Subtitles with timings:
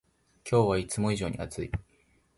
[0.49, 1.71] 今日はいつも以上に暑い